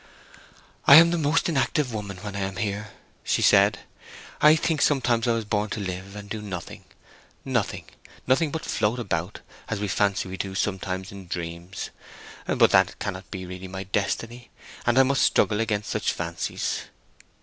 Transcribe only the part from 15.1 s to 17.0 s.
struggle against such fancies."